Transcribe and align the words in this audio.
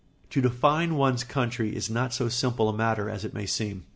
]To 0.31 0.41
define 0.41 0.95
one's 0.95 1.23
country 1.23 1.75
is 1.75 1.87
not 1.87 2.11
so 2.11 2.27
simple 2.27 2.67
a 2.69 2.73
matter 2.73 3.07
as 3.07 3.23
it 3.23 3.35
may 3.35 3.45
seem. 3.45 3.85